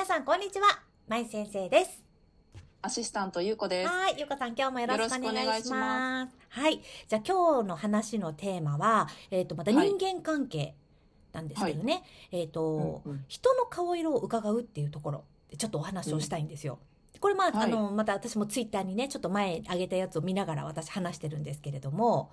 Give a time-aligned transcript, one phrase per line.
[0.00, 2.02] 皆さんこんにちは、まい先生です。
[2.80, 3.90] アシスタントゆうこです。
[3.90, 6.22] はい、ゆうこさん今日もよろしくお願いしま。
[6.22, 10.74] いしはい、じゃあ今日の話のテーマは、えっ、とまた人間関係
[11.34, 12.02] なんですけどね、
[12.32, 13.24] えっ、と、うんうん。
[13.28, 16.78] 人の顔色を伺うっていうところでちょっとお話をしたいんですよ。
[17.20, 17.70] これまあ、はい。
[17.70, 22.32] あのまた私もツイッターにねちょっと前上げたやつを見ながら私話してるんですけれども、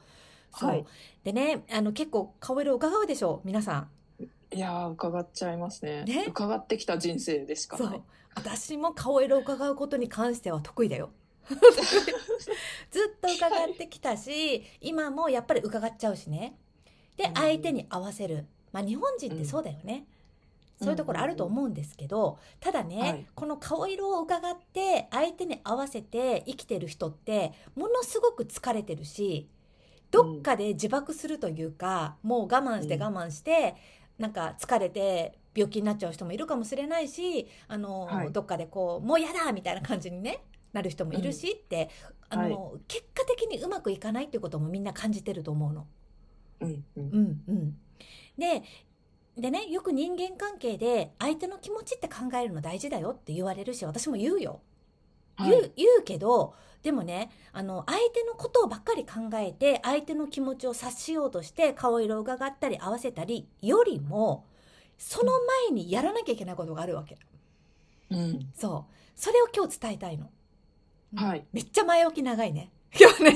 [0.56, 0.86] そう、はい。
[1.25, 3.89] でねあの結構顔色を伺うでしょう皆さん。
[4.51, 6.04] いやー、伺っちゃいますね。
[6.04, 6.25] ね？
[6.28, 7.92] 伺ってきた人生ですからそう。
[7.93, 8.01] ね。
[8.36, 11.10] 私も顔色を伺うことに関しては得意だよ。
[11.47, 16.57] ずっと伺ってきたし今もやっぱり伺っちゃうしね。
[17.18, 17.33] でうん。
[17.33, 18.46] 相手に合わせる。
[18.71, 20.05] まあ日本人ってそうだよね、
[20.79, 23.25] そういうところあると思うんですけどただね、はい。
[23.33, 29.50] この顔色を伺って相手に合わせて生きてる人ってものすごく疲れてるし
[30.11, 33.03] どっかで自爆するというか、もう我慢してうん。
[33.03, 33.75] 我慢して、
[34.17, 38.31] なんか疲れて病気になっちゃう人もいるかもしれないしあの、はい。
[38.31, 41.89] どっかでこうもうやだみたいな感じに、ね、なる人もいるしって、
[42.29, 45.88] あの結果的にうまくいかないっていうこともみんな感じてると思うの。
[46.61, 47.09] うんうん。
[47.11, 47.77] うんうん、
[48.38, 48.63] で
[49.38, 54.61] でねよく人間関係で相手の気持ちって考えるの大事だよって言われるし私も言うよ。
[55.35, 55.51] はい。
[55.51, 56.55] 言う言うけど
[56.88, 64.45] でもねあの相手のことをばっかり考えて相手の気持ちを察しようとして顔色を伺ったり合わせたりよりも
[64.97, 65.33] その
[65.67, 67.17] 前にやらなきゃいけないことがあるわけ。
[68.09, 68.39] うん。
[68.55, 68.94] そう。
[69.17, 70.29] それを今日伝えたいの、
[71.13, 71.45] はい。
[71.52, 72.71] めっちゃ前置き長いね。
[72.97, 73.35] 今日ね。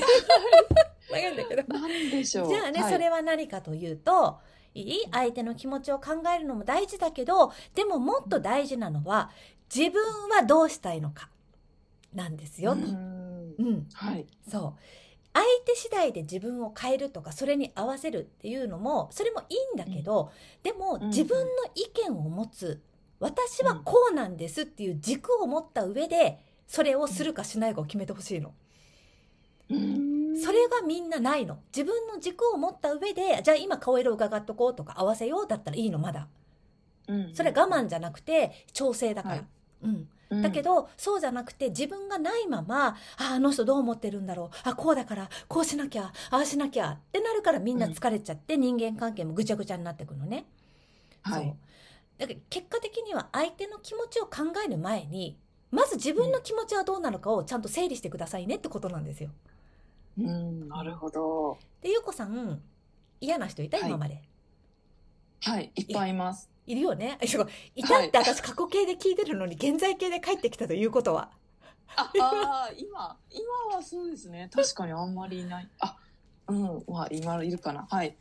[1.12, 1.78] 長いんだけど。
[1.78, 2.48] なんでしょう。
[2.48, 2.92] じゃあね、はい。
[2.92, 4.40] それは何かというと
[4.72, 5.08] いい？
[5.12, 9.30] 相手の気持ちを考えるのも大事だけどでももっと大事なのは
[9.74, 11.28] 自分はどうしたいのか
[12.14, 12.80] なんですよと。
[13.58, 13.66] うん。
[13.66, 14.26] うん、はい。
[14.48, 14.74] そう。
[15.34, 20.30] 相手次第で自分を変えるとかそれに合わせるっていうのもそれもいいんだけど、
[20.62, 21.08] でもうん。
[21.08, 22.82] 自分の意見を持つ。
[23.18, 28.52] 私はこうなんですっていう軸を持った上でそれをするかしないかを決めてほしいの。
[29.70, 30.38] うん。
[30.40, 31.60] それがみんなないの。
[31.74, 36.28] 自分の軸を持った上でじゃあ今顔色を伺っとこうとか合わせようだったらいいのまだ。
[37.08, 37.34] うん。
[37.34, 39.44] それは我慢じゃなくて調整だから、はい。
[39.84, 42.96] うん、うんだけど、そうじゃなくて自分がないままあ
[43.34, 50.46] あの人どう思ってるんだろうあこうだからこうしなきゃああしなきゃってなるからみんな疲れちゃって、人間関係もぐちゃぐちゃになってくのね。
[51.24, 51.56] そうはい。
[52.18, 55.36] だから結果的には相手の気持ちを考える前に
[55.70, 59.30] まず自分の気持ちはどうなのかをちゃんと整理してくださいねってことなんですよ。
[60.18, 61.58] うん、なるほど。
[61.80, 62.60] でゆうこさん
[63.20, 63.78] 嫌な人いた？
[63.78, 64.22] はい今まで、
[65.42, 66.50] はい、いっぱいいます。
[66.66, 71.30] い、 るよねえそういたって私過去形で聞いてるのに現在形で帰ってきたということは
[71.96, 74.48] あ、あー今、今はそうですね。
[74.50, 75.68] 確かにあんまりいない。
[75.80, 75.96] あ、
[76.48, 77.86] うん、まあ、今いるかな。
[77.90, 78.16] はい。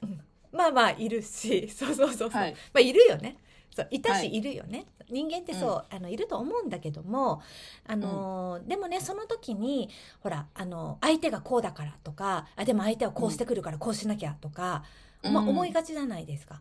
[0.51, 2.53] まあまあいるし そうそうそうそう、はい。
[2.53, 3.38] まあいるよね
[3.73, 7.41] そういたしはいいるよね、人間ってそう、あのいると思うんだけども
[7.88, 9.89] あのー、でもねその時に
[10.19, 14.83] ほらあの相手がこうだからとかあでも相手はこうしてくるからこうしなきゃとか、
[15.23, 16.59] まあ、思いがちじゃないですか。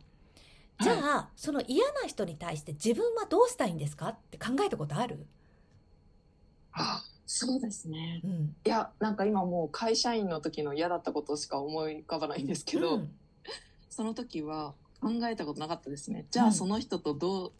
[0.80, 4.08] じゃあ、その嫌な人に対して自分はどうしたいんですか？
[4.08, 5.26] って考えたことある、
[6.72, 8.20] あ、そうですね。
[8.24, 13.10] うん、いや、なんか今もう会社員の時の嫌だったことしか思い浮かばないんですけど、うん。
[13.90, 16.26] その時は考えたことなかったですね。
[16.30, 17.52] じゃうんあその人とどう、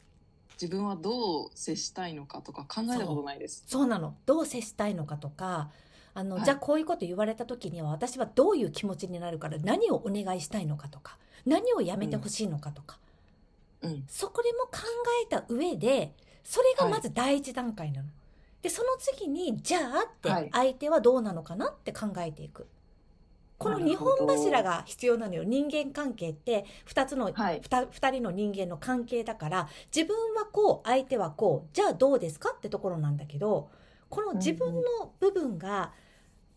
[0.60, 3.64] 自分はどう接したいのかとか考えたことないです。
[3.66, 4.14] そうなの。
[4.26, 5.70] どう接したいのかとか
[6.14, 6.44] あの、はい。
[6.44, 11.16] じゃあこういうこと言われた時には私はどういう気持ちになるから何をお願いしたいのかとか
[11.46, 12.98] 何をやめてほしいのかとか、
[13.82, 14.04] うん。
[14.08, 14.80] そこでも考
[15.24, 18.08] えた上でそれがまず第一段階なの。
[18.62, 22.66] でその次にじゃあってはい相手はどうなのかなって考えていく。
[23.60, 33.70] この2なるほど本柱が必要なのよ人間関係って2つの、はい 2, 人の人間の関係だから自分はこう相手はこうじゃあどうですかってところなんだけど
[34.08, 35.92] この自分の部分が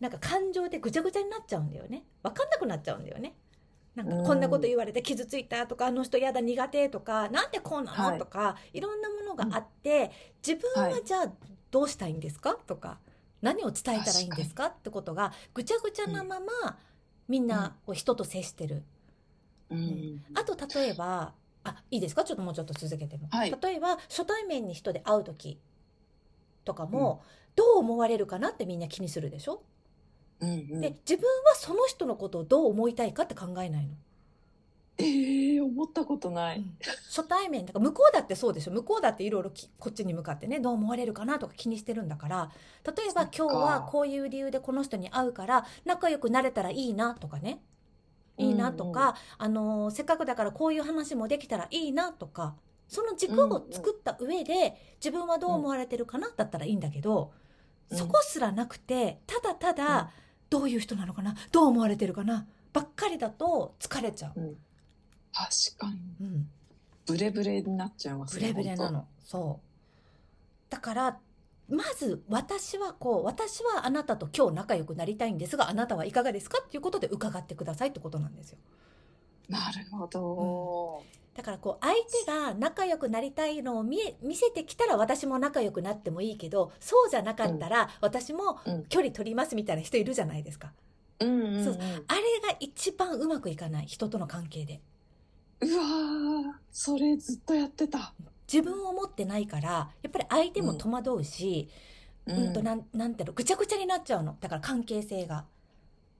[0.00, 3.34] なんか感情でぐちゃぐちゃになっちゃうんだよね分かんなくなっちゃうんだよね。
[3.94, 8.80] なんかこんなこと言われて傷ついたとかあの人やだ苦手とかなんでこうなの、はいとかい。
[8.80, 10.10] ろんなものがあって
[10.46, 11.32] 自分はじゃあ
[11.70, 12.54] どうしたいんですか？
[12.54, 12.98] とか
[13.42, 14.66] 何を伝えたらいいんですか？
[14.66, 16.78] ってことがぐちゃぐちゃなまま、
[17.28, 18.82] みんなこう人と接してる。
[19.70, 20.24] うん。
[20.34, 21.32] あと例えば
[21.64, 22.24] あいいですか？
[22.24, 23.54] ちょっともうちょっと続けても、はい。
[23.62, 25.58] 例えば初対面に人で会う時
[26.64, 27.22] とかも、
[27.56, 29.62] どう思われるかなってみんな気にするでしょ、
[30.44, 30.80] うんうん。
[30.80, 33.94] で自分はその人のことをどう思いたいかって考えないの。
[34.96, 36.58] ええ思ったことない。
[36.58, 36.76] うん。
[37.08, 38.72] 初対面だから向こうだってそうでしょ。
[38.72, 42.50] 向こうだっていろいろきこっちに向かってねどう思われるかなとか気にしてるんだから。
[42.84, 47.62] 例えば今日はこういう理由でこの人に会うから仲良くなれたらいいなとかね。
[48.36, 52.56] いいなとか、あのーせっかくだからこういう話もできたらいいなとか。
[52.88, 57.32] その軸を作った上で、自分はどう思われてるかなだったらいいんだけど、
[57.90, 57.98] うん。
[57.98, 59.76] そこすらなくてただたうん。
[59.76, 60.12] だ
[60.50, 61.34] どういう人なのかな？
[61.52, 62.46] どう思われてるかな？
[62.72, 64.56] ばっかりだと疲れちゃう。
[65.32, 66.00] 確かに。
[66.20, 66.48] うん。
[67.06, 69.06] ブレブレになっちゃいますねブレブレなの。
[69.24, 70.70] そう。
[70.70, 71.18] だから
[71.68, 76.58] まず私はこう私はあなたと今日仲良くなりたいんですがあなたはいかがですか？
[76.64, 78.58] っていうことで伺ってくださいってことなんですよ。
[79.48, 81.02] なるほど、
[81.34, 88.84] だからこう相手が仲良くなりたいのを見え見せてきたら私も仲良くなってもいいけどそうじゃなかったら私もうん。
[88.84, 90.72] 距離取りますみたいな人いるじゃないですか。
[91.20, 94.80] うんうんうんそうあれが一番うまくいかない人との関係で。
[95.60, 98.14] うわーそれずっとやってた。
[98.52, 101.68] 自分を持ってないからやっぱり相手も戸惑うし、
[102.26, 104.36] うんとなんなんていうのぐちゃぐちゃになっちゃうの。
[104.40, 105.44] だから関係性が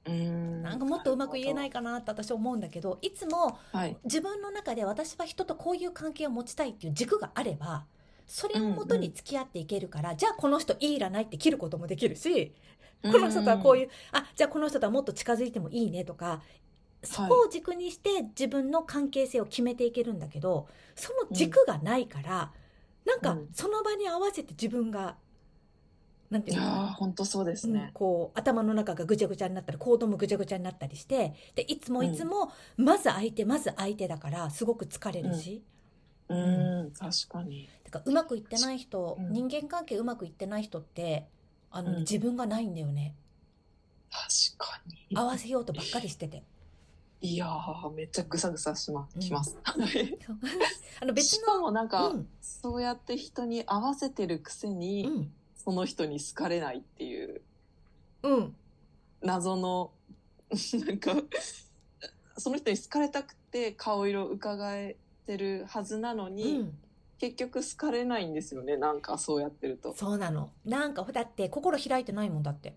[0.06, 0.62] うん。
[0.62, 3.96] なんかもっとうまく言えないかなって私は思うんだけどいつもはい。
[4.04, 7.84] 自分の中で私は人とこういう関係を持ちたいっていう軸があれば
[8.26, 12.54] それをもとに付き合っていけるから、じゃあこの人いいらないって切ることもできるし
[13.02, 16.40] この人とはこういうう、あじゃあこの人とはもっと近づいてもいいねとか
[17.02, 22.50] そこを軸にして自分の関係性を決めていけるんだけどその軸がないから、
[23.04, 23.48] なんかうん。
[23.52, 25.16] その場に合わせて自分が
[26.34, 26.88] なんていうの？
[26.88, 35.62] 本当そうですうんね、こう頭の中がぐちゃぐちゃになったり行動もぐちゃぐちゃになったりしてでいつもいつもまず相手まず相手だからすごく疲れるし、
[36.28, 36.92] うん。
[36.98, 37.68] 確かに。
[37.84, 39.32] だからうまくいってない人、うん。
[39.32, 41.28] 人間関係うまくいってない人って
[41.70, 41.98] あの、うん。
[42.00, 43.14] 自分がないんだよね。
[44.10, 45.16] 確かに。
[45.16, 46.42] 合わせようとばっかりしてて。
[47.20, 49.52] いやーめっちゃぐさぐさしま、うんきます。
[49.52, 49.86] そう。
[51.00, 52.28] あの別しかのもなんか、うん。
[52.40, 55.32] そうやって人に合わせてるくせに、うん
[55.64, 57.40] その人に好かれないっていう。
[58.22, 58.56] うん。
[59.22, 59.92] 謎の
[60.86, 61.14] なんか
[62.36, 64.96] その人に好かれたくて顔色伺え
[65.26, 66.78] てるはずなのうに、ん、
[67.18, 69.94] 結局好かれないんですよねなんかそうやってると。
[69.94, 70.50] そうなの。
[70.66, 72.76] なんかだって心開いてないもんだって、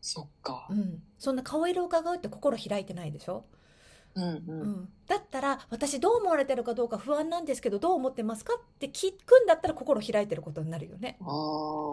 [0.00, 0.66] そっか。
[0.70, 3.44] うん、そんな顔色を伺うって心開いてないでしょ、
[4.16, 4.62] うんううん。
[4.62, 11.18] ん、だったら私どう思われてるかどうか不安なんですけどどう思ってますかって聞くんだったら心開いてることになるよね。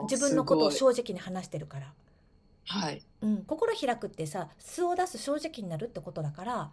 [0.09, 1.93] 自分のことを正直に話してるから、
[2.67, 6.71] はい、うん、心開くってさ素を出す正直になるってことだから、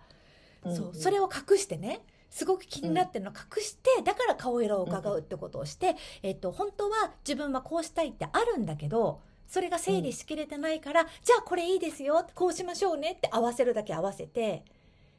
[0.65, 14.63] そうそれれを隠してねすごく気になってるのを隠して、だから顔色を伺うってことをして、えっと、本当は自分はこうしたいってあるんだけどそれが整理しきれてないから、じゃあこれいいですよこうしましょうねって合わせるだけ合わせて、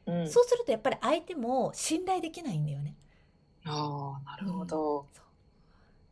[0.06, 2.94] うん、そうするとやっぱり相手も信頼できないんだよね。
[3.64, 5.04] ああなるほど、っ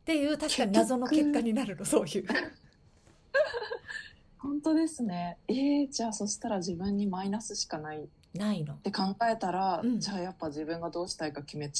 [0.05, 2.27] ていう確かに謎の結果になるのそういう。
[4.39, 5.37] 本当ですね。
[5.47, 8.03] えー、じゃあそしたら自分にマイナスしかない。
[8.03, 8.75] っないの。
[8.75, 9.99] て考えたら、うん。
[9.99, 11.71] じゃあやっぱ自分がどうしたいか決め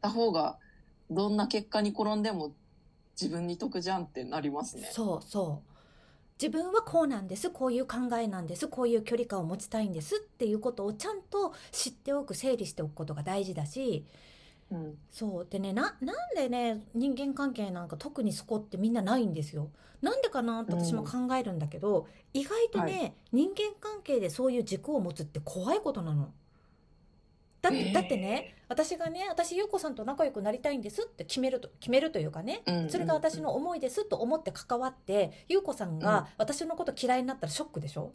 [0.00, 0.58] た方が
[1.10, 2.52] どんな結果に転んでも
[3.20, 4.88] 自分に得じゃんってなりますね。
[4.92, 5.75] そうそう
[6.40, 14.04] 自分はこうなんですこういう考えなんですこういう距離感を持ちたいんですっていうことをちゃんと知っておく整理しておくことが大事だし
[14.70, 19.70] うんそうでねななんでね人間関係なんか特にそこってみんなないんですよ。
[20.02, 26.32] なんでかなって私も考えるんだけど、意外とね、は人間関係でそういう軸を持つって怖いことなの。
[27.70, 27.92] だって,、えー。
[27.92, 35.98] だってね私がね私優子さんと仲良くなりたいんですって決めると決めるというかね、うんそれが私の思いですと思って関わって優子さんうん。
[35.98, 38.12] が私のこと嫌いになったらショックでしょ、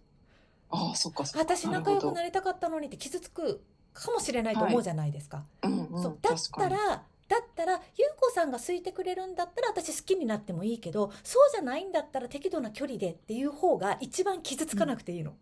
[0.70, 1.56] ああそっかそっか。
[1.56, 3.62] 私仲良くるなりたかったのにって傷つく
[3.94, 5.46] かもしれないと思うじゃないですか。
[5.62, 7.82] ほどうんうんそうだったらだったら優
[8.20, 15.34] 子さんが好いてくれるんだったら私好きになってもいいけどそうじゃないんだったら適度な距離でっていう方が一番傷つかなくていいの、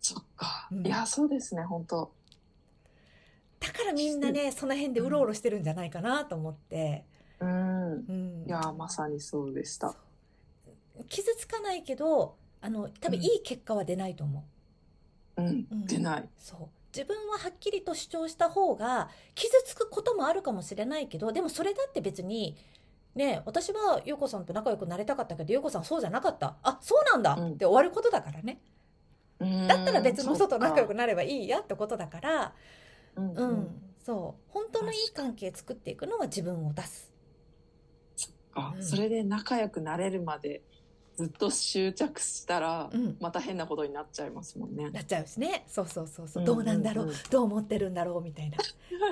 [0.00, 0.84] そっか、うん。
[0.84, 2.12] いやそうですね本当
[3.92, 7.04] らみんなねその辺でうろうろしてるんじゃないかなと思って、
[7.40, 7.92] うん。
[7.92, 8.44] うん。
[8.46, 9.94] いやまさにそうでした。
[11.08, 13.24] 傷つかないけどあの多分うん。
[13.24, 14.44] いい結果は出ないと思
[15.36, 15.42] う。
[15.42, 15.86] ん、う、うん。
[15.86, 16.28] 出ない。
[16.38, 16.68] そう。
[16.94, 22.54] 自分ははっきりと主張した方が傷つくこともあるかもしれないけどでもそれだって別に
[23.14, 26.56] ね私は優子さんと仲良くなりたかったけど優子さんそうじゃなかった。
[26.62, 27.52] あそうなんだうん。
[27.54, 28.60] って終わることだからね、
[29.40, 29.66] うん。
[29.66, 32.52] だったら別の人と仲良くなればいいやってことだから
[33.16, 33.82] うんうん、うん。
[34.04, 34.42] そう。
[34.52, 37.12] 本当のいい関係作っていくのは自分を出す。
[38.54, 38.84] あうん。
[38.84, 40.62] それで仲良くなれるまで
[41.16, 43.16] ずっと執着したら、うん。
[43.20, 44.90] また変なことになっちゃいますもんね。
[44.90, 45.64] なっちゃうしね。
[45.68, 46.42] そうそうそうそう。
[46.42, 48.58] うんどうなんだろう,、うんうんどう思ってるんだろうみたいな。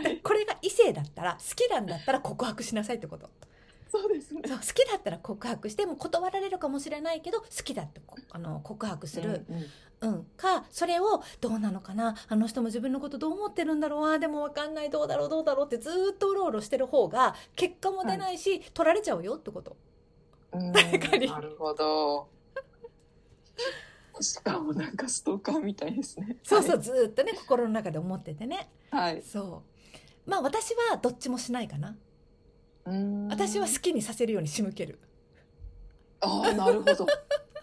[0.02, 0.18] はい。
[0.18, 3.28] これが異性だったら好きなんだったら告白しなさいってこと
[3.90, 4.42] そうですね。
[4.46, 10.14] そう好きだったら告白しても断られるかもしれないけど好きだってこあの告白する、うんうん。
[10.14, 10.24] うん。
[10.36, 12.14] かそれをどうなのかな？
[12.28, 14.12] あの人も自分のことどう思ってるんだろう？
[14.12, 14.90] あーでも分かんない。
[14.90, 15.28] どうだろう？
[15.28, 15.66] どうだろう？
[15.66, 19.76] ってずーっとうろうろしてる方が結果も出ないし、取られちゃうよってこと。
[20.52, 20.72] うん。
[20.72, 21.26] 誰かに。
[21.26, 22.28] なるほど。
[24.20, 26.36] しかもなんかストーカーみたいですね。
[26.44, 28.70] そうそう、ずーっとね心の中で思っててね。
[28.90, 29.22] はい。
[29.22, 29.64] そ
[30.26, 30.30] う。
[30.30, 31.88] まあ私はどっちもしないかな。
[31.88, 31.98] うん
[33.28, 34.98] 私は好きにさせるように仕向ける。
[36.20, 37.06] ああ、なるほど。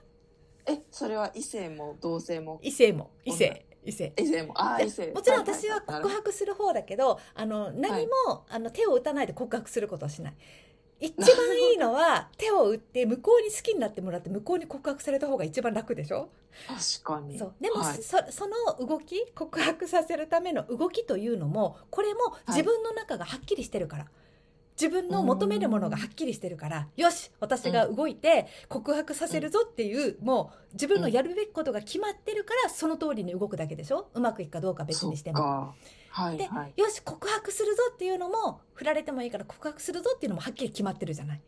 [0.65, 2.59] え、それは異性も同性も？
[2.61, 3.11] 異性も。
[3.23, 3.65] 異性。
[3.85, 4.13] 異性。
[4.17, 4.53] 異性も。
[4.55, 5.11] あ異性。
[5.11, 10.33] もちろん私は告白する方だけどあの何も、あの手を打たないで告白することはしない。
[10.99, 11.27] 一番
[11.71, 16.29] いいのは手を打って向こうに好きになってもらって向こうに告白された方が一番楽でしょ？
[16.67, 17.37] 確かに。
[17.37, 17.53] そう。
[17.61, 18.01] でも、はい。
[18.01, 24.07] そその動き告白させるための動きというのもこれも自分の中がはっきりしてるから、
[24.79, 34.09] 自分の求めるものがはっきりしてるからよし私が動いて告白させるぞっていう、もう自分のやるべきことが決まってるからその通りに動くだけでしょ？
[34.13, 35.73] うまくいくかどうかは別にしても。
[36.09, 36.73] はいではい。
[36.75, 41.41] よし告白するぞっていうのも振られてもいいから告白するぞっていうのもはっきり決まってるじゃない？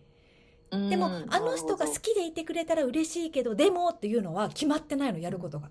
[0.89, 5.69] でもうんあの人が好きでいてくれたら嬉しいけどでもっていうのは決まってないのやることが。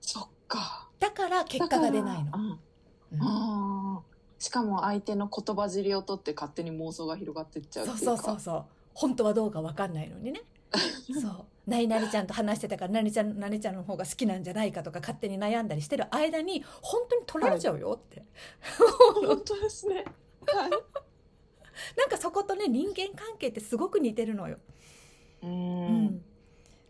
[0.00, 0.88] そっか。
[0.98, 2.32] だから結果が出ないの。
[2.34, 2.50] うん。
[2.50, 3.75] うん
[4.38, 8.04] しかも相手の言葉尻を取って勝手に妄想が広がっていっちゃうっていうか。
[8.04, 8.64] そうそうそうそう。
[8.94, 10.42] 本当はどうか分かんないのにね。
[11.20, 11.44] そう。
[11.66, 18.22] 何々ちゃんと話してたから何ちゃん何ちゃんの方が好きなんじゃないかとか勝手に悩んだりしてる間に本当に取られちゃうよって、
[19.26, 20.04] 本当ですね。
[20.46, 20.70] はい。
[21.98, 24.58] なんかそことね人間関係ってすごく似てるのよ、
[25.42, 26.04] ううん。
[26.04, 26.24] ん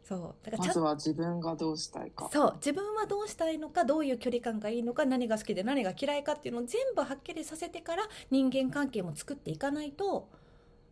[0.07, 0.21] そう。
[0.45, 2.31] だからまずは自分がどうしたいか。
[2.33, 2.55] そう。
[2.57, 10.29] 自分はどうしたいのかどういう距離感がいいのか何が好きで何が嫌いかっていうのを全部はっきりさせてから人間関係も作っていかないと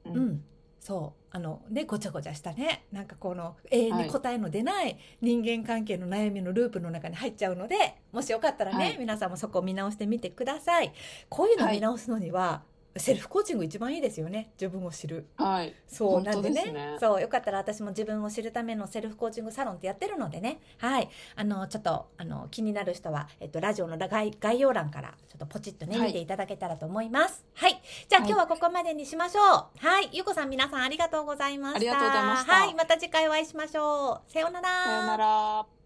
[0.04, 0.44] ううん、
[0.80, 1.24] そう。
[1.30, 2.84] あのねごちゃごちゃしたね。
[2.90, 7.76] なんかこの永遠に答えの出ない人間関係の悩みのループの中に入っちゃうので
[8.12, 8.98] もしよかったらね、はい。
[8.98, 10.92] 皆さんもそこを見直してみてください。
[11.28, 12.62] こういうのを見直すのには、
[12.96, 14.52] セルフコーチング一番いいですよね。
[14.60, 15.26] 自分を知る。
[15.36, 15.74] はい。
[15.88, 16.72] そうなんでね。
[16.72, 20.60] ねそうよかったら私も自分を知るためのセルフコーチングサロンってやってるのでね。
[20.78, 21.08] はい。
[21.34, 26.06] あのちょっとあの気になる人は、えっと、ラジオの概概要欄からちょっとポチッとねはい。
[26.08, 27.44] 見ていただけたらと思います。
[27.54, 28.30] はい、じゃあ、はい。
[28.30, 29.44] 今日はここまでにしましょう。
[29.78, 30.10] はい。
[30.12, 31.76] ゆうこさん皆さんありがとうございました。
[31.76, 32.52] ありがとうございました。
[32.52, 32.74] はい。
[32.74, 34.32] また次回お会いしましょう。
[34.32, 34.68] さようなら。
[34.84, 35.83] さようなら